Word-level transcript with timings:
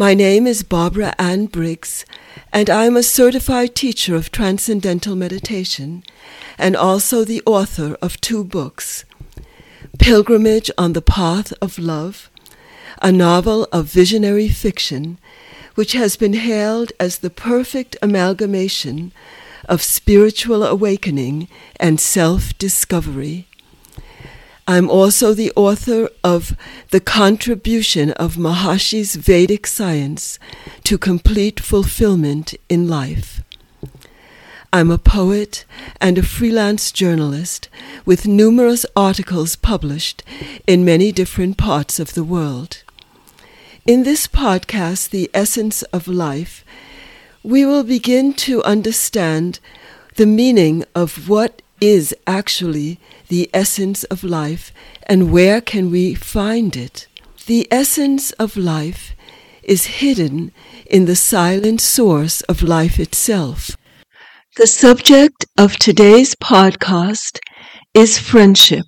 My 0.00 0.14
name 0.14 0.46
is 0.46 0.62
Barbara 0.62 1.14
Ann 1.18 1.44
Briggs, 1.44 2.06
and 2.54 2.70
I 2.70 2.86
am 2.86 2.96
a 2.96 3.02
certified 3.02 3.74
teacher 3.74 4.16
of 4.16 4.32
Transcendental 4.32 5.14
Meditation 5.14 6.04
and 6.56 6.74
also 6.74 7.22
the 7.22 7.42
author 7.44 7.98
of 8.00 8.18
two 8.22 8.42
books 8.42 9.04
Pilgrimage 9.98 10.70
on 10.78 10.94
the 10.94 11.02
Path 11.02 11.52
of 11.60 11.78
Love, 11.78 12.30
a 13.02 13.12
novel 13.12 13.68
of 13.72 13.92
visionary 13.92 14.48
fiction 14.48 15.18
which 15.74 15.92
has 15.92 16.16
been 16.16 16.32
hailed 16.32 16.92
as 16.98 17.18
the 17.18 17.28
perfect 17.28 17.94
amalgamation 18.00 19.12
of 19.68 19.82
spiritual 19.82 20.64
awakening 20.64 21.46
and 21.78 22.00
self 22.00 22.56
discovery. 22.56 23.49
I'm 24.66 24.88
also 24.88 25.34
the 25.34 25.52
author 25.56 26.08
of 26.22 26.56
The 26.90 27.00
Contribution 27.00 28.12
of 28.12 28.36
Maharishi's 28.36 29.16
Vedic 29.16 29.66
Science 29.66 30.38
to 30.84 30.98
Complete 30.98 31.60
Fulfillment 31.60 32.54
in 32.68 32.86
Life. 32.86 33.42
I'm 34.72 34.90
a 34.90 34.98
poet 34.98 35.64
and 36.00 36.16
a 36.16 36.22
freelance 36.22 36.92
journalist 36.92 37.68
with 38.04 38.28
numerous 38.28 38.86
articles 38.94 39.56
published 39.56 40.22
in 40.66 40.84
many 40.84 41.10
different 41.10 41.56
parts 41.56 41.98
of 41.98 42.14
the 42.14 42.22
world. 42.22 42.84
In 43.86 44.04
this 44.04 44.28
podcast, 44.28 45.10
The 45.10 45.28
Essence 45.34 45.82
of 45.84 46.06
Life, 46.06 46.64
we 47.42 47.64
will 47.64 47.82
begin 47.82 48.34
to 48.34 48.62
understand 48.62 49.58
the 50.14 50.26
meaning 50.26 50.84
of 50.94 51.28
what 51.28 51.62
is 51.80 52.14
actually 52.26 52.98
the 53.28 53.50
essence 53.54 54.04
of 54.04 54.22
life 54.24 54.72
and 55.04 55.32
where 55.32 55.60
can 55.60 55.90
we 55.90 56.14
find 56.14 56.76
it? 56.76 57.06
The 57.46 57.66
essence 57.70 58.32
of 58.32 58.56
life 58.56 59.14
is 59.62 60.00
hidden 60.00 60.52
in 60.86 61.04
the 61.04 61.16
silent 61.16 61.80
source 61.80 62.42
of 62.42 62.62
life 62.62 62.98
itself. 62.98 63.76
The 64.56 64.66
subject 64.66 65.46
of 65.56 65.76
today's 65.76 66.34
podcast 66.34 67.38
is 67.94 68.18
friendship. 68.18 68.86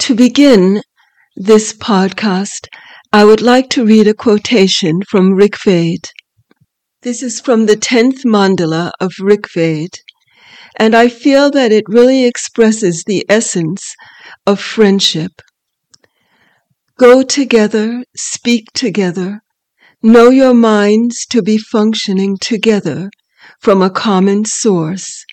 To 0.00 0.14
begin 0.14 0.82
this 1.36 1.72
podcast, 1.72 2.68
I 3.12 3.24
would 3.24 3.42
like 3.42 3.68
to 3.70 3.84
read 3.84 4.06
a 4.06 4.14
quotation 4.14 5.02
from 5.08 5.34
Rig 5.34 5.56
Veda. 5.64 6.08
This 7.02 7.22
is 7.22 7.40
from 7.40 7.66
the 7.66 7.76
10th 7.76 8.24
mandala 8.24 8.92
of 9.00 9.12
Rig 9.20 9.46
Veda, 9.54 9.98
and 10.78 10.94
I 10.94 11.08
feel 11.08 11.50
that 11.50 11.72
it 11.72 11.84
really 11.88 12.24
expresses 12.24 13.04
the 13.04 13.26
essence 13.28 13.94
of 14.46 14.60
friendship. 14.60 15.42
Go 16.96 17.22
together, 17.22 18.04
speak 18.16 18.66
together, 18.74 19.40
know 20.02 20.30
your 20.30 20.54
minds 20.54 21.26
to 21.30 21.42
be 21.42 21.58
functioning 21.58 22.36
together 22.40 23.10
from 23.60 23.82
a 23.82 23.90
common 23.90 24.44
source, 24.44 25.24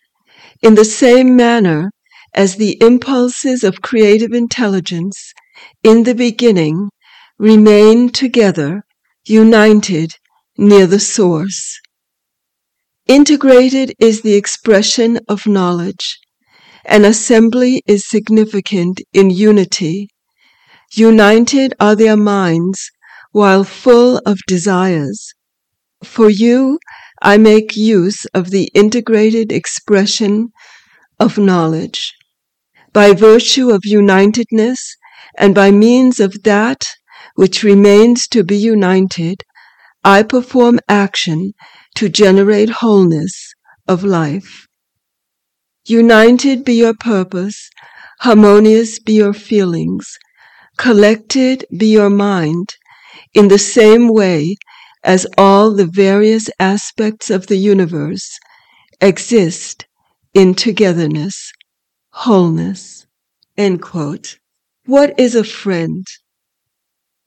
in 0.61 0.75
the 0.75 0.85
same 0.85 1.35
manner 1.35 1.91
as 2.33 2.55
the 2.55 2.77
impulses 2.81 3.63
of 3.63 3.81
creative 3.81 4.33
intelligence 4.33 5.31
in 5.83 6.03
the 6.03 6.15
beginning 6.15 6.89
remain 7.37 8.09
together, 8.09 8.83
united 9.25 10.11
near 10.57 10.87
the 10.87 10.99
source. 10.99 11.79
Integrated 13.07 13.93
is 13.99 14.21
the 14.21 14.33
expression 14.33 15.19
of 15.29 15.45
knowledge. 15.45 16.17
An 16.85 17.05
assembly 17.05 17.83
is 17.85 18.09
significant 18.09 18.99
in 19.13 19.29
unity. 19.29 20.09
United 20.91 21.75
are 21.79 21.95
their 21.95 22.17
minds 22.17 22.89
while 23.31 23.63
full 23.63 24.17
of 24.25 24.39
desires. 24.47 25.35
For 26.03 26.31
you, 26.31 26.79
I 27.21 27.37
make 27.37 27.77
use 27.77 28.25
of 28.33 28.49
the 28.49 28.71
integrated 28.73 29.51
expression 29.51 30.49
of 31.19 31.37
knowledge. 31.37 32.11
By 32.91 33.13
virtue 33.13 33.69
of 33.69 33.85
unitedness 33.85 34.79
and 35.37 35.53
by 35.53 35.69
means 35.69 36.19
of 36.19 36.41
that 36.41 36.81
which 37.35 37.61
remains 37.61 38.27
to 38.29 38.43
be 38.43 38.57
united, 38.57 39.43
I 40.05 40.21
perform 40.21 40.79
action 40.87 41.53
to 41.95 42.09
generate 42.09 42.69
wholeness 42.69 43.55
of 43.87 44.03
life. 44.03 44.67
United 45.87 46.63
be 46.63 46.75
your 46.75 46.93
purpose, 46.93 47.71
harmonious 48.19 48.99
be 48.99 49.13
your 49.13 49.33
feelings, 49.33 50.19
collected 50.77 51.65
be 51.75 51.87
your 51.87 52.11
mind, 52.11 52.75
in 53.33 53.47
the 53.47 53.57
same 53.57 54.07
way 54.07 54.57
as 55.03 55.25
all 55.39 55.73
the 55.73 55.87
various 55.87 56.51
aspects 56.59 57.31
of 57.31 57.47
the 57.47 57.57
universe 57.57 58.37
exist 59.01 59.87
in 60.35 60.53
togetherness, 60.53 61.51
wholeness. 62.11 63.07
End 63.57 63.81
quote. 63.81 64.37
What 64.85 65.19
is 65.19 65.33
a 65.33 65.43
friend? 65.43 66.05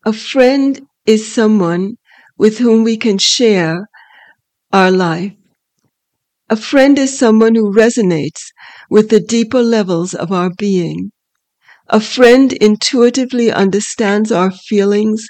A 0.07 0.13
friend 0.13 0.81
is 1.07 1.27
someone 1.27 1.98
with 2.39 2.59
whom 2.59 2.85
we 2.85 2.97
can 2.97 3.19
share 3.19 3.89
our 4.73 4.91
life. 4.91 5.35
A 6.51 6.57
friend 6.57 6.99
is 6.99 7.19
someone 7.19 7.55
who 7.55 7.73
resonates 7.73 8.53
with 8.91 9.09
the 9.09 9.19
deeper 9.19 9.63
levels 9.63 10.13
of 10.13 10.31
our 10.31 10.51
being. 10.51 11.11
A 11.89 12.01
friend 12.01 12.53
intuitively 12.55 13.53
understands 13.53 14.33
our 14.33 14.51
feelings, 14.51 15.29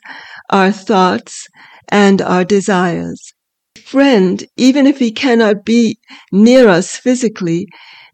our 0.51 0.73
thoughts, 0.73 1.49
and 1.89 2.23
our 2.23 2.45
desires. 2.45 3.35
A 3.77 3.81
friend, 3.81 4.47
even 4.57 4.87
if 4.87 4.99
he 4.99 5.13
cannot 5.13 5.65
be 5.65 5.99
near 6.33 6.69
us 6.69 6.97
physically, 6.97 7.69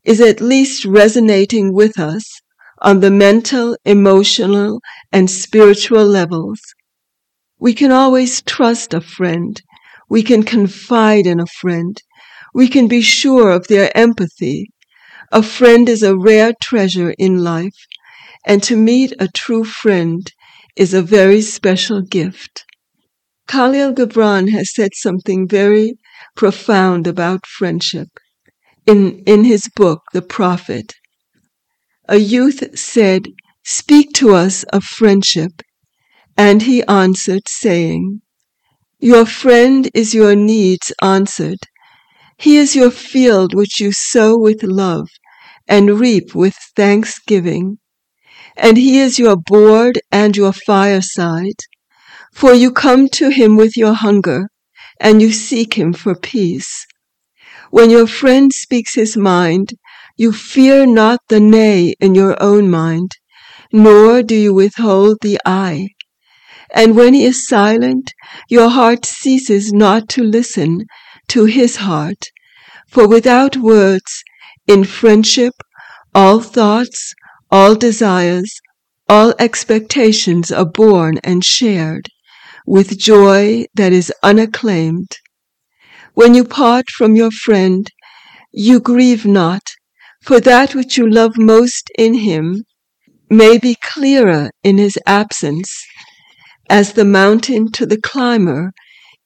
is 0.05 0.21
at 0.21 0.41
least 0.41 0.85
resonating 0.85 1.73
with 1.75 1.99
us 1.99 2.41
on 2.83 3.01
the 3.01 3.11
mental, 3.11 3.77
emotional, 3.85 4.81
and 5.13 5.31
spiritual 5.31 6.07
levels. 6.07 6.61
We 7.65 7.73
can 7.73 7.93
always 7.93 8.43
trust 8.43 8.93
a 8.95 9.01
friend 9.01 9.53
we 10.09 10.23
can 10.23 10.43
confide 10.43 11.27
in 11.27 11.41
a 11.41 11.47
friend. 11.47 11.97
We 12.53 12.69
can 12.69 12.89
be 12.89 13.01
sure 13.01 13.51
of 13.51 13.69
their 13.69 13.91
empathy. 13.97 14.71
A 15.33 15.43
friend 15.43 15.89
is 15.89 16.03
a 16.03 16.17
rare 16.17 16.53
treasure 16.63 17.15
in 17.19 17.43
life, 17.43 17.81
and 18.47 18.63
to 18.65 18.77
meet 18.77 19.13
a 19.19 19.29
true 19.29 19.65
friend 19.65 20.31
is 20.77 20.93
a 20.93 21.03
very 21.03 21.41
special 21.41 22.03
gift. 22.03 22.65
Khalil 23.49 23.95
Gibran 23.95 24.51
has 24.51 24.75
said 24.75 24.91
something 24.95 25.49
very 25.49 25.95
profound 26.37 27.07
about 27.07 27.47
friendship 27.47 28.09
in, 28.87 29.23
in 29.25 29.45
his 29.45 29.69
book, 29.75 30.03
The 30.13 30.23
Prophet. 30.23 30.95
A 32.09 32.19
youth 32.19 32.79
said, 32.79 33.23
Speak 33.65 34.13
to 34.15 34.35
us 34.35 34.65
of 34.65 34.85
friendship. 34.85 35.63
And 36.37 36.63
he 36.63 36.83
answered, 36.85 37.49
saying, 37.49 38.23
your 39.05 39.27
friend 39.27 39.91
is 39.93 40.15
your 40.15 40.35
needs 40.35 40.91
answered. 41.03 41.59
He 42.39 42.57
is 42.57 42.75
your 42.75 42.91
field 42.91 43.55
which 43.55 43.79
you 43.79 43.93
sow 43.93 44.39
with 44.39 44.63
love 44.63 45.11
and 45.69 46.01
reap 46.01 46.35
with 46.35 46.57
thanksgiving. 46.75 47.81
And 48.57 48.79
he 48.79 49.01
is 49.01 49.19
your 49.19 49.37
board 49.37 50.01
and 50.11 50.35
your 50.35 50.55
fireside. 50.55 51.61
For 52.33 52.55
you 52.55 52.73
come 52.73 53.11
to 53.11 53.29
him 53.29 53.57
with 53.59 53.77
your 53.77 53.93
hunger 53.93 54.49
and 54.99 55.21
you 55.21 55.33
seek 55.33 55.75
him 55.75 55.93
for 55.93 56.15
peace. 56.15 56.87
When 57.71 57.91
your 57.91 58.07
friend 58.07 58.51
speaks 58.55 58.95
his 58.95 59.19
mind, 59.19 59.75
you 60.17 60.33
fear 60.33 60.87
not 60.87 61.21
the 61.29 61.41
nay 61.41 61.95
in 62.01 62.15
your 62.15 62.43
own 62.43 62.71
mind, 62.71 63.11
nor 63.71 64.23
do 64.23 64.35
you 64.35 64.55
withhold 64.55 65.19
the 65.21 65.39
ay. 65.45 65.89
And 66.75 66.97
when 66.97 67.15
he 67.15 67.25
is 67.25 67.47
silent, 67.47 68.13
your 68.49 68.69
heart 68.69 69.07
ceases 69.07 69.73
not 69.73 70.09
to 70.11 70.25
listen 70.25 70.87
to 71.29 71.45
his 71.45 71.77
heart. 71.77 72.31
For 72.89 73.07
without 73.07 73.57
words, 73.57 74.25
in 74.67 74.83
friendship, 74.83 75.55
all 76.15 76.41
thoughts, 76.41 77.15
all 77.49 77.77
desires, 77.77 78.61
all 79.09 79.35
expectations 79.39 80.51
are 80.51 80.65
born 80.65 81.19
and 81.23 81.45
shared 81.45 82.09
with 82.67 82.99
joy 82.99 83.67
that 83.75 83.93
is 83.93 84.13
unacclaimed. 84.23 85.19
When 86.15 86.35
you 86.35 86.45
part 86.45 86.91
from 86.91 87.15
your 87.15 87.31
friend, 87.31 87.89
you 88.51 88.81
grieve 88.81 89.27
not, 89.27 89.63
for 90.23 90.41
that 90.41 90.75
which 90.75 90.97
you 90.99 91.09
love 91.09 91.37
most 91.37 91.91
in 91.97 92.15
him 92.15 92.65
may 93.31 93.59
be 93.59 93.77
clearer 93.81 94.51
in 94.63 94.79
his 94.79 94.99
absence 95.07 95.85
as 96.71 96.93
the 96.93 97.05
mountain 97.05 97.71
to 97.73 97.87
the 97.87 98.01
climber 98.01 98.73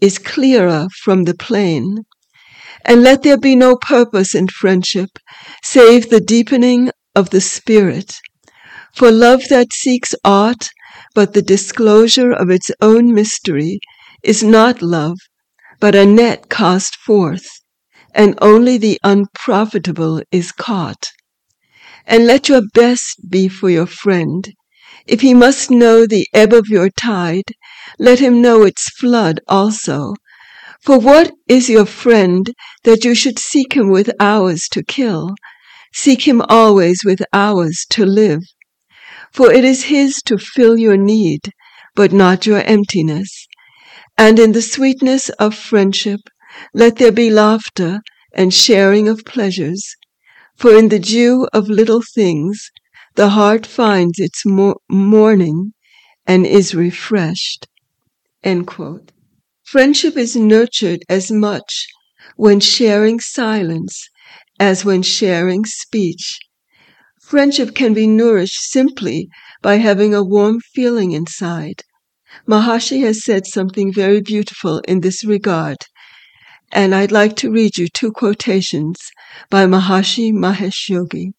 is 0.01 0.19
clearer 0.19 0.89
from 1.03 1.25
the 1.25 1.35
plain. 1.35 2.05
And 2.85 3.03
let 3.03 3.23
there 3.23 3.39
be 3.39 3.57
no 3.57 3.77
purpose 3.77 4.35
in 4.35 4.49
friendship 4.49 5.19
save 5.63 6.11
the 6.11 6.21
deepening 6.21 6.91
of 7.15 7.31
the 7.31 7.41
spirit. 7.41 8.19
For 8.95 9.11
love 9.11 9.43
that 9.51 9.73
seeks 9.73 10.15
aught 10.25 10.69
but 11.15 11.33
the 11.33 11.43
disclosure 11.43 12.33
of 12.33 12.51
its 12.51 12.71
own 12.81 13.15
mystery 13.15 13.81
is 14.23 14.43
not 14.43 14.83
love, 14.83 15.19
but 15.81 15.95
a 15.95 16.07
net 16.07 16.49
cast 16.49 16.97
forth, 16.97 17.47
and 18.15 18.39
only 18.41 18.79
the 18.79 18.99
unprofitable 19.05 20.23
is 20.31 20.53
caught. 20.53 21.09
And 22.07 22.27
let 22.27 22.49
your 22.49 22.63
best 22.75 23.29
be 23.29 23.49
for 23.49 23.71
your 23.71 23.87
friend. 23.87 24.53
If 25.09 25.23
he 25.23 25.33
must 25.33 25.71
know 25.71 26.07
the 26.07 26.29
ebb 26.35 26.53
of 26.53 26.69
your 26.69 26.91
tide, 26.91 27.55
let 27.99 28.19
him 28.19 28.43
know 28.43 28.65
its 28.65 28.91
flood 28.91 29.41
also. 29.49 30.15
For 30.83 30.99
what 30.99 31.33
is 31.49 31.71
your 31.71 31.87
friend 31.87 32.51
that 32.85 33.07
you 33.07 33.15
should 33.15 33.39
seek 33.39 33.73
him 33.73 33.89
with 33.89 34.11
hours 34.21 34.69
to 34.73 34.83
kill? 34.83 35.35
Seek 35.95 36.29
him 36.29 36.43
always 36.43 37.07
with 37.07 37.23
hours 37.33 37.87
to 37.89 38.05
live. 38.05 38.43
For 39.33 39.51
it 39.51 39.65
is 39.65 39.85
his 39.85 40.21
to 40.27 40.37
fill 40.37 40.77
your 40.77 40.99
need, 40.99 41.53
but 41.95 42.13
not 42.13 42.45
your 42.45 42.61
emptiness. 42.61 43.47
And 44.19 44.39
in 44.39 44.53
the 44.53 44.61
sweetness 44.61 45.31
of 45.31 45.55
friendship, 45.55 46.21
let 46.75 46.97
there 46.97 47.13
be 47.13 47.31
laughter 47.31 48.03
and 48.35 48.53
sharing 48.53 49.09
of 49.09 49.25
pleasures. 49.25 49.97
For 50.59 50.77
in 50.77 50.91
the 50.91 50.99
dew 50.99 51.49
of 51.55 51.71
little 51.71 52.03
things, 52.03 52.71
the 53.19 53.31
heart 53.31 53.67
finds 53.67 54.21
its 54.21 54.45
morning 54.47 55.73
and 56.25 56.47
is 56.47 56.73
refreshed. 56.73 57.67
Friendship 59.65 60.17
is 60.17 60.37
nurtured 60.37 61.01
as 61.09 61.29
much 61.29 61.89
when 62.37 62.61
sharing 62.61 63.19
silence 63.19 64.09
as 64.61 64.85
when 64.85 65.03
sharing 65.03 65.65
speech. 65.65 66.39
Friendship 67.21 67.75
can 67.75 67.93
be 67.93 68.07
nourished 68.07 68.61
simply 68.71 69.29
by 69.63 69.79
having 69.79 70.15
a 70.15 70.23
warm 70.23 70.61
feeling 70.61 71.11
inside. 71.11 71.83
Maharishi 72.47 73.01
has 73.01 73.25
said 73.25 73.49
something 73.49 73.93
very 73.93 74.21
beautiful 74.21 74.79
in 74.87 75.01
this 75.01 75.25
regard, 75.25 75.79
and 76.71 76.95
I'd 76.95 77.11
like 77.11 77.35
to 77.39 77.51
read 77.51 77.79
you 77.79 77.89
two 77.89 78.13
quotations 78.13 79.11
by 79.51 79.67
Maharishi 79.67 80.33
Mahesh 80.33 80.89
Yogi. 80.89 81.33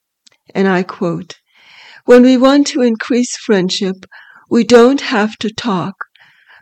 And 0.53 0.67
I 0.67 0.83
quote, 0.83 1.37
When 2.09 2.23
we 2.23 2.37
want 2.37 2.65
to 2.69 2.81
increase 2.81 3.37
friendship, 3.37 3.97
we 4.49 4.63
don't 4.63 4.99
have 4.99 5.37
to 5.41 5.53
talk. 5.53 5.93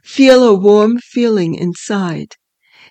Feel 0.04 0.44
a 0.44 0.54
warm 0.54 0.98
feeling 0.98 1.56
inside. 1.56 2.34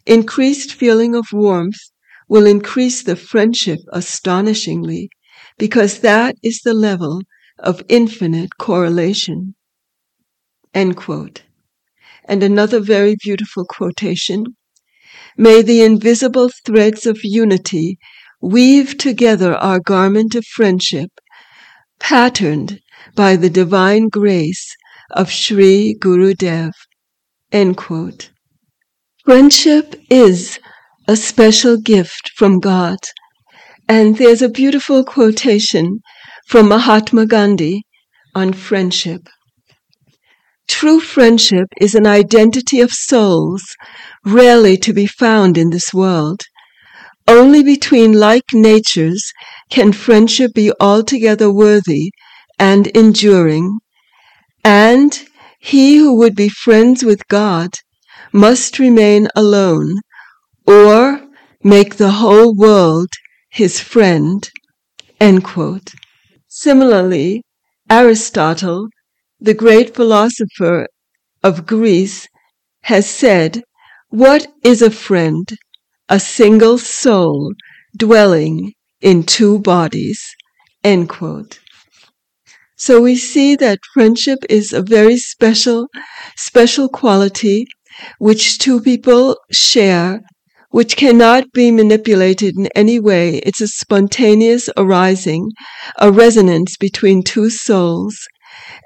Increased 0.06 0.73
feeling 0.73 1.14
of 1.14 1.26
warmth 1.35 1.91
will 2.31 2.47
increase 2.47 3.03
the 3.03 3.14
friendship 3.14 3.81
astonishingly 3.93 5.11
because 5.58 5.99
that 5.99 6.37
is 6.43 6.62
the 6.64 6.73
level 6.73 7.20
of 7.58 7.82
infinite 7.91 8.56
correlation. 8.58 9.55
End 10.73 10.97
quote. 10.97 11.43
And 12.25 12.43
another 12.43 12.81
very 12.81 13.17
beautiful 13.23 13.67
quotation. 13.69 14.56
May 15.37 15.61
the 15.61 15.82
invisible 15.82 16.49
threads 16.64 17.05
of 17.05 17.19
unity 17.23 17.99
weave 18.41 18.97
together 18.97 19.55
our 19.55 19.79
garment 19.79 20.35
of 20.35 20.47
friendship, 20.47 21.11
patterned 21.98 22.81
by 23.14 23.37
the 23.37 23.50
divine 23.50 24.08
grace 24.08 24.76
of 25.10 25.31
Sri 25.31 25.94
Guru 25.94 26.34
Dev. 26.34 26.72
End 27.52 27.76
quote. 27.76 28.31
Friendship 29.25 29.94
is 30.10 30.58
a 31.08 31.16
special 31.16 31.76
gift 31.76 32.31
from 32.37 32.60
God 32.60 32.98
and 33.88 34.16
there's 34.19 34.43
a 34.43 34.48
beautiful 34.48 35.04
quotation 35.04 36.00
from 36.46 36.69
Mahatma 36.69 37.26
Gandhi 37.26 37.82
on 38.34 38.52
friendship. 38.52 39.28
True 40.69 41.00
friendship 41.00 41.69
is 41.81 41.94
an 41.94 42.06
identity 42.06 42.81
of 42.81 42.93
souls 42.93 43.62
rarely 44.25 44.76
to 44.78 44.93
be 44.93 45.06
found 45.06 45.56
in 45.56 45.70
this 45.70 45.94
world. 45.94 46.43
Only 47.28 47.62
between 47.62 48.12
like 48.12 48.52
natures 48.52 49.32
can 49.71 49.93
friendship 49.93 50.53
be 50.55 50.73
altogether 50.81 51.51
worthy 51.51 52.11
and 52.59 52.87
enduring. 52.89 53.79
And 54.65 55.19
he 55.59 55.97
who 55.97 56.17
would 56.17 56.35
be 56.35 56.49
friends 56.49 57.05
with 57.05 57.27
God 57.29 57.71
must 58.33 58.79
remain 58.79 59.29
alone 59.35 60.01
or 60.67 61.21
make 61.63 61.97
the 61.97 62.11
whole 62.11 62.55
world 62.55 63.09
his 63.51 63.81
friend. 63.81 64.49
Similarly, 66.49 67.43
Aristotle, 67.91 68.89
the 69.41 69.55
great 69.55 69.95
philosopher 69.95 70.87
of 71.43 71.67
Greece, 71.67 72.29
has 72.83 73.09
said, 73.09 73.63
What 74.11 74.47
is 74.63 74.83
a 74.83 74.91
friend? 74.91 75.49
A 76.09 76.21
single 76.21 76.79
soul 76.79 77.53
dwelling 77.97 78.73
in 79.00 79.22
two 79.22 79.58
bodies. 79.58 80.22
End 80.84 81.08
quote. 81.08 81.60
So 82.76 83.00
we 83.00 83.16
see 83.16 83.56
that 83.56 83.78
friendship 83.94 84.38
is 84.50 84.72
a 84.72 84.82
very 84.82 85.16
special, 85.16 85.88
special 86.37 86.88
quality 86.88 87.66
which 88.19 88.58
two 88.58 88.81
people 88.81 89.38
share 89.50 90.20
which 90.70 90.96
cannot 90.96 91.50
be 91.52 91.70
manipulated 91.70 92.54
in 92.58 92.69
any 92.75 93.00
way. 93.00 93.38
It's 93.38 93.62
a 93.62 93.69
spontaneous 93.69 94.69
arising, 94.76 95.50
a 95.98 96.12
resonance 96.12 96.76
between 96.76 97.22
two 97.22 97.48
souls. 97.48 98.19